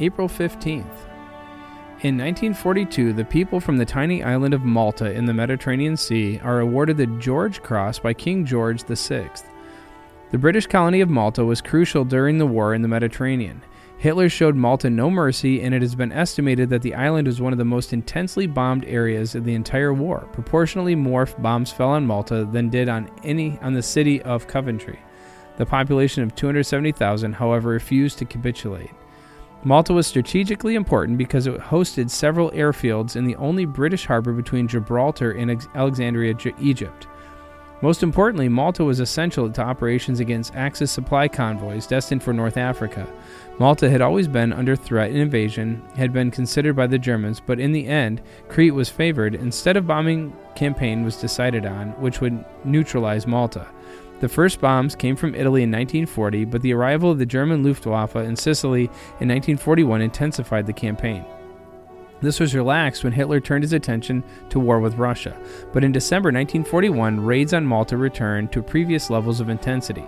[0.00, 1.06] April 15th.
[2.00, 6.60] In 1942, the people from the tiny island of Malta in the Mediterranean Sea are
[6.60, 9.30] awarded the George Cross by King George VI.
[10.32, 13.62] The British colony of Malta was crucial during the war in the Mediterranean.
[13.96, 17.52] Hitler showed Malta no mercy, and it has been estimated that the island was one
[17.52, 20.28] of the most intensely bombed areas of the entire war.
[20.32, 24.98] Proportionally more bombs fell on Malta than did on any on the city of Coventry.
[25.56, 28.90] The population of 270,000, however, refused to capitulate.
[29.66, 34.68] Malta was strategically important because it hosted several airfields in the only British harbor between
[34.68, 37.06] Gibraltar and Alexandria, Egypt.
[37.80, 43.06] Most importantly, Malta was essential to operations against Axis supply convoys destined for North Africa.
[43.58, 47.60] Malta had always been under threat and invasion, had been considered by the Germans, but
[47.60, 49.34] in the end, Crete was favored.
[49.34, 53.66] Instead of bombing campaign was decided on, which would neutralize Malta.
[54.24, 58.16] The first bombs came from Italy in 1940, but the arrival of the German Luftwaffe
[58.16, 58.84] in Sicily
[59.20, 61.26] in 1941 intensified the campaign.
[62.22, 65.36] This was relaxed when Hitler turned his attention to war with Russia,
[65.74, 70.06] but in December 1941, raids on Malta returned to previous levels of intensity.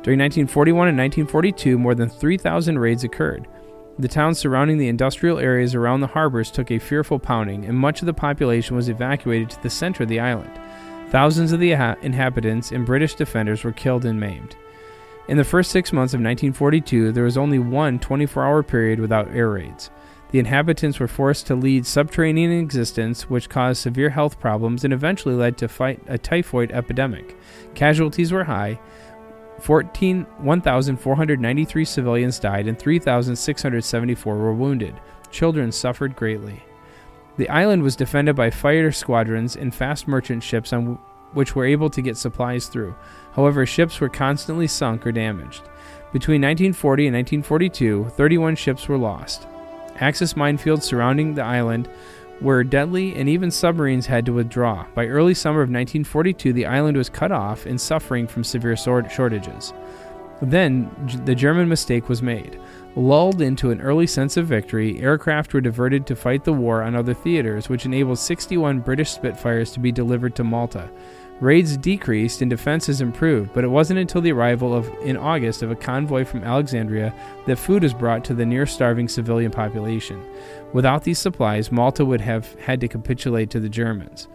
[0.00, 3.48] During 1941 and 1942, more than 3,000 raids occurred.
[3.98, 8.00] The towns surrounding the industrial areas around the harbors took a fearful pounding, and much
[8.00, 10.58] of the population was evacuated to the center of the island.
[11.12, 14.56] Thousands of the inhabitants and British defenders were killed and maimed.
[15.28, 19.28] In the first six months of 1942, there was only one 24 hour period without
[19.28, 19.90] air raids.
[20.30, 25.34] The inhabitants were forced to lead subterranean existence, which caused severe health problems and eventually
[25.34, 27.36] led to fight a typhoid epidemic.
[27.74, 28.80] Casualties were high.
[29.60, 34.98] 14, 1,493 civilians died and 3,674 were wounded.
[35.30, 36.62] Children suffered greatly.
[37.36, 40.98] The island was defended by fighter squadrons and fast merchant ships on
[41.32, 42.94] which were able to get supplies through.
[43.34, 45.62] However, ships were constantly sunk or damaged.
[46.12, 49.46] Between 1940 and 1942, 31 ships were lost.
[49.96, 51.88] Axis minefields surrounding the island
[52.42, 54.84] were deadly, and even submarines had to withdraw.
[54.94, 59.72] By early summer of 1942, the island was cut off and suffering from severe shortages.
[60.42, 60.90] Then,
[61.24, 62.60] the German mistake was made.
[62.96, 66.96] Lulled into an early sense of victory, aircraft were diverted to fight the war on
[66.96, 70.90] other theaters, which enabled 61 British Spitfires to be delivered to Malta.
[71.40, 75.70] Raids decreased and defenses improved, but it wasn't until the arrival of in August of
[75.70, 77.14] a convoy from Alexandria
[77.46, 80.22] that food was brought to the near starving civilian population.
[80.72, 84.28] Without these supplies, Malta would have had to capitulate to the Germans.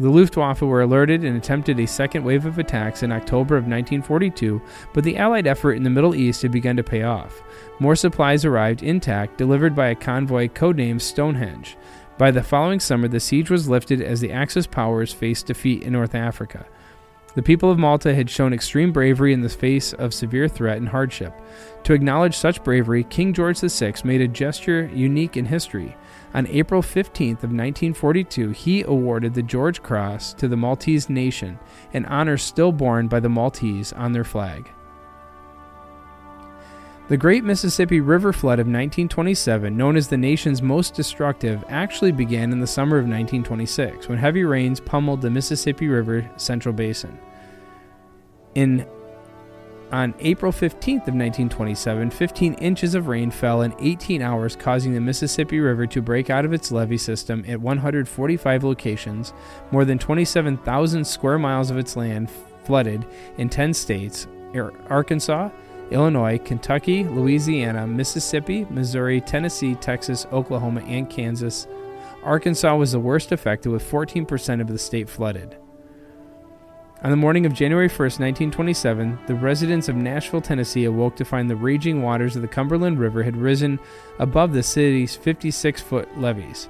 [0.00, 4.62] The Luftwaffe were alerted and attempted a second wave of attacks in October of 1942,
[4.94, 7.42] but the Allied effort in the Middle East had begun to pay off.
[7.80, 11.76] More supplies arrived intact, delivered by a convoy codenamed Stoneage.
[12.16, 15.92] By the following summer, the siege was lifted as the Axis powers faced defeat in
[15.92, 16.64] North Africa.
[17.34, 20.88] The people of Malta had shown extreme bravery in the face of severe threat and
[20.88, 21.32] hardship.
[21.84, 25.96] To acknowledge such bravery, King George VI made a gesture unique in history.
[26.34, 31.58] On April 15th of 1942, he awarded the George Cross to the Maltese nation,
[31.92, 34.68] an honor still borne by the Maltese on their flag.
[37.10, 42.52] The Great Mississippi River Flood of 1927, known as the nation's most destructive, actually began
[42.52, 47.18] in the summer of 1926 when heavy rains pummeled the Mississippi River Central Basin.
[48.54, 48.86] In
[49.90, 55.00] on April 15th of 1927, 15 inches of rain fell in 18 hours, causing the
[55.00, 59.32] Mississippi River to break out of its levee system at 145 locations.
[59.72, 62.30] More than 27,000 square miles of its land
[62.62, 63.04] flooded
[63.36, 64.28] in 10 states:
[64.88, 65.50] Arkansas,
[65.90, 71.66] Illinois, Kentucky, Louisiana, Mississippi, Missouri, Tennessee, Texas, Oklahoma, and Kansas.
[72.22, 75.56] Arkansas was the worst affected, with 14% of the state flooded.
[77.02, 81.48] On the morning of January 1, 1927, the residents of Nashville, Tennessee awoke to find
[81.48, 83.78] the raging waters of the Cumberland River had risen
[84.18, 86.68] above the city's 56 foot levees.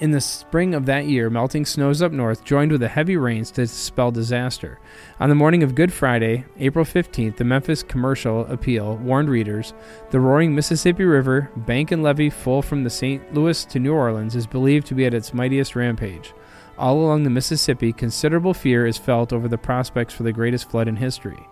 [0.00, 3.50] In the spring of that year, melting snows up north joined with the heavy rains
[3.50, 4.80] to spell disaster.
[5.20, 9.74] On the morning of Good Friday, April 15th, the Memphis Commercial Appeal warned readers
[10.08, 13.34] the roaring Mississippi River, bank and levee full from the St.
[13.34, 16.32] Louis to New Orleans, is believed to be at its mightiest rampage.
[16.78, 20.88] All along the Mississippi, considerable fear is felt over the prospects for the greatest flood
[20.88, 21.46] in history.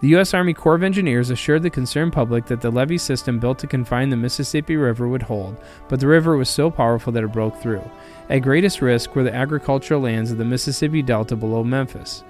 [0.00, 0.34] The U.S.
[0.34, 4.10] Army Corps of Engineers assured the concerned public that the levee system built to confine
[4.10, 5.56] the Mississippi River would hold,
[5.88, 7.82] but the river was so powerful that it broke through.
[8.28, 12.24] At greatest risk were the agricultural lands of the Mississippi Delta below Memphis.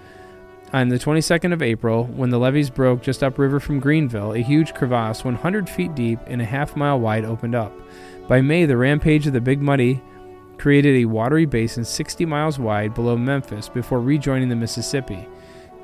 [0.73, 4.73] On the 22nd of April, when the levees broke just upriver from Greenville, a huge
[4.73, 7.73] crevasse 100 feet deep and a half mile wide opened up.
[8.29, 10.01] By May, the rampage of the Big Muddy
[10.57, 15.27] created a watery basin 60 miles wide below Memphis before rejoining the Mississippi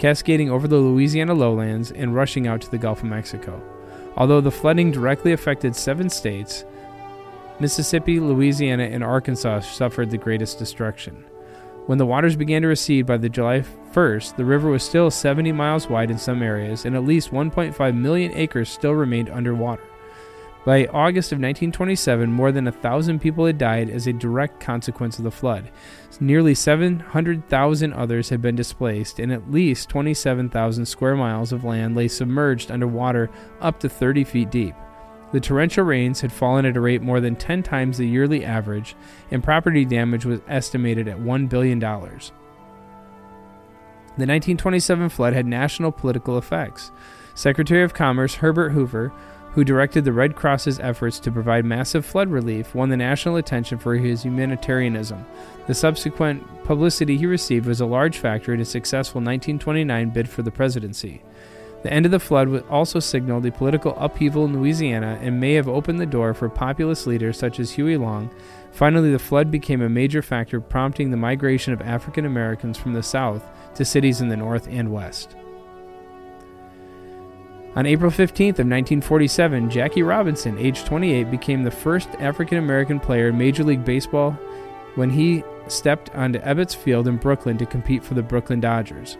[0.03, 3.63] cascading over the Louisiana lowlands and rushing out to the Gulf of Mexico.
[4.17, 6.65] Although the flooding directly affected seven states,
[7.61, 11.25] Mississippi, Louisiana, and Arkansas suffered the greatest destruction.
[11.87, 13.63] When the waters began to recede by the July
[13.93, 17.97] 1st, the river was still 70 miles wide in some areas, and at least 1.5
[17.97, 19.85] million acres still remained underwater.
[20.65, 25.19] By August of 1927, more than a thousand people had died as a direct consequence
[25.19, 25.73] of the flood.
[26.21, 32.07] Nearly 700,000 others had been displaced, and at least 27,000 square miles of land lay
[32.07, 33.29] submerged under water
[33.61, 34.77] up to 30 feet deep.
[35.33, 38.95] The torrential rains had fallen at a rate more than 10 times the yearly average,
[39.33, 41.81] and property damage was estimated at $1 billion.
[41.81, 46.93] The 1927 flood had national political effects.
[47.35, 49.13] Secretary of Commerce Herbert Hoover
[49.55, 53.79] who directed the Red Cross's efforts to provide massive flood relief, won the national attention
[53.79, 55.25] for his humanitarianism.
[55.67, 60.43] The subsequent publicity he received was a large factor in his successful 1929 bid for
[60.43, 61.23] the presidency.
[61.83, 65.69] The end of the flood also signaled a political upheaval in Louisiana and may have
[65.69, 68.31] opened the door for populist leaders such as Huey Long.
[68.71, 73.03] Finally, the flood became a major factor, prompting the migration of African Americans from the
[73.03, 73.45] South
[73.75, 75.37] to cities in the North and West.
[77.75, 83.29] On April 15th of 1947, Jackie Robinson, age 28, became the first African American player
[83.29, 84.33] in Major League Baseball
[84.95, 89.17] when he stepped onto Ebbets Field in Brooklyn to compete for the Brooklyn Dodgers.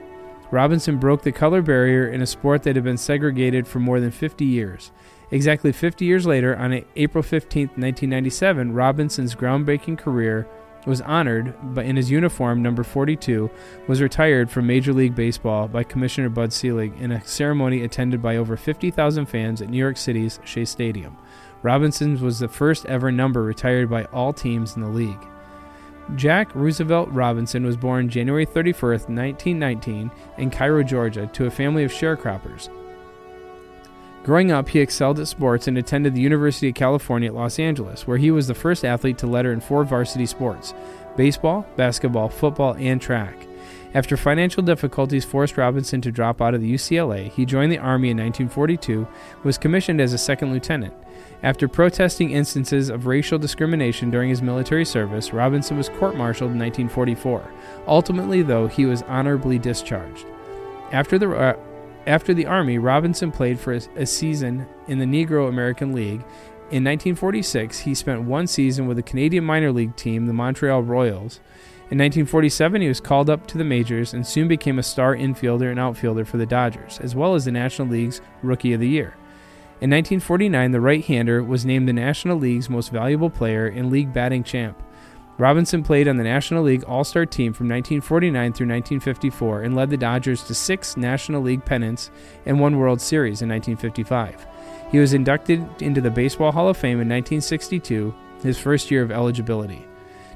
[0.51, 4.11] Robinson broke the color barrier in a sport that had been segregated for more than
[4.11, 4.93] 50 years.
[5.31, 10.47] Exactly 50 years later, on April 15, 1997, Robinson's groundbreaking career
[10.87, 13.51] was honored but in his uniform number 42
[13.89, 18.37] was retired from Major League Baseball by Commissioner Bud Selig in a ceremony attended by
[18.37, 21.17] over 50,000 fans at New York City's Shea Stadium.
[21.63, 25.27] Robinson's was the first ever number retired by all teams in the league.
[26.17, 31.93] Jack Roosevelt Robinson was born January 31, 1919, in Cairo, Georgia, to a family of
[31.93, 32.69] sharecroppers.
[34.25, 38.07] Growing up, he excelled at sports and attended the University of California at Los Angeles,
[38.07, 40.75] where he was the first athlete to letter in four varsity sports
[41.17, 43.35] baseball, basketball, football, and track.
[43.95, 48.09] After financial difficulties forced Robinson to drop out of the UCLA, he joined the Army
[48.11, 49.07] in 1942,
[49.43, 50.95] was commissioned as a second lieutenant.
[51.43, 56.59] After protesting instances of racial discrimination during his military service, Robinson was court martialed in
[56.59, 57.53] 1944.
[57.87, 60.25] Ultimately, though, he was honorably discharged.
[60.93, 61.29] After the
[62.07, 66.21] after the Army, Robinson played for a, season in the Negro American League.
[66.71, 71.41] In 1946, he spent one season with the Canadian minor league team, the Montreal Royals.
[71.91, 75.71] In 1947, he was called up to the majors and soon became a star infielder
[75.71, 79.15] and outfielder for the Dodgers, as well as the National League's Rookie of the Year.
[79.83, 84.13] In 1949, the right hander was named the National League's most valuable player and league
[84.13, 84.83] batting champ.
[85.43, 89.91] Robinson played on the National League All Star team from 1949 through 1954 and led
[89.91, 92.13] the Dodgers to six National League pennants
[92.47, 94.47] and one World Series in 1955.
[94.93, 98.15] He was inducted into the Baseball Hall of Fame in 1962,
[98.45, 99.85] his first year of eligibility.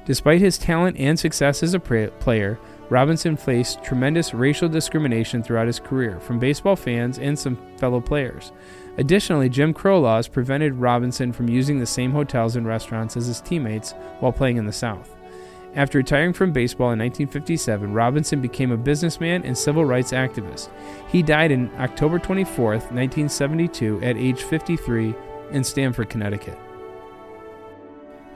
[0.03, 5.79] Despite his talent and success as a player, Robinson faced tremendous racial discrimination throughout his
[5.79, 8.53] career from baseball fans and some fellow players.
[8.97, 13.41] Additionally, Jim Crow laws prevented Robinson from using the same hotels and restaurants as his
[13.41, 15.15] teammates while playing in the South.
[15.75, 20.69] After retiring from baseball in 1957, Robinson became a businessman and civil rights activist.
[21.09, 25.13] He died on October 24, 1972, at age 53
[25.51, 26.57] in Stamford, Connecticut.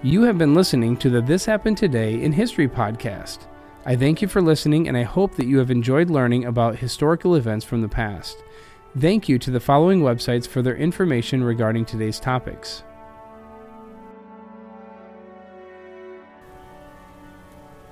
[0.03, 3.47] You have been listening to the This Happened Today in History podcast.
[3.83, 7.35] I thank you for listening, and I hope that you have enjoyed learning about historical
[7.35, 8.37] events from the past.
[8.97, 12.83] Thank you to the following websites for their information regarding today's topics.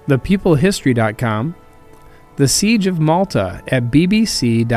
[0.08, 1.56] ThePeopleHistory.com,
[2.36, 4.70] The Siege of Malta at bbc.co.uk,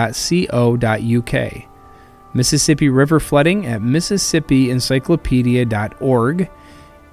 [2.35, 6.51] Mississippi River Flooding at mississippiencyclopedia.org,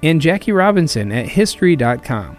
[0.02, 2.38] and Jackie Robinson at History.com.